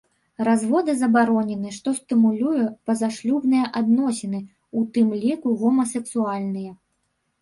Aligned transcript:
Разводы 0.47 0.93
забаронены, 1.01 1.73
што 1.77 1.93
стымулюе 1.99 2.65
пазашлюбныя 2.91 3.69
адносіны, 3.83 4.39
у 4.81 4.87
тым 4.97 5.07
ліку 5.23 5.47
гомасексуальныя. 5.61 6.71